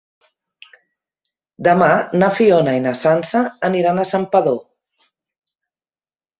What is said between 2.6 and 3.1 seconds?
i na